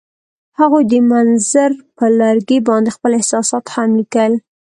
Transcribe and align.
هغوی 0.59 0.83
د 0.91 0.93
منظر 1.11 1.71
پر 1.97 2.09
لرګي 2.21 2.59
باندې 2.67 2.89
خپل 2.95 3.11
احساسات 3.15 3.65
هم 3.73 3.89
لیکل. 3.99 4.31